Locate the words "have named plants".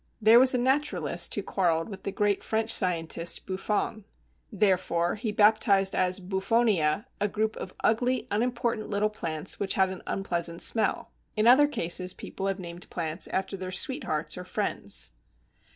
12.47-13.27